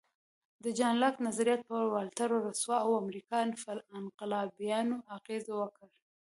د 0.63 0.65
جان 0.77 0.95
لاک 1.03 1.15
نظریات 1.27 1.61
پر 1.69 1.83
والټر، 1.93 2.29
روسو 2.43 2.71
او 2.83 2.89
امریکایي 3.03 3.47
انقلابیانو 3.99 4.95
اغېز 5.17 5.45
وکړ. 5.59 5.87